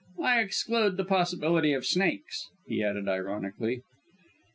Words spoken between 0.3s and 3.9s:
exclude the possibility of snakes," he added ironically.